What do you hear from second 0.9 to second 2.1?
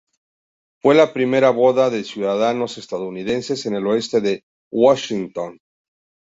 la primera boda de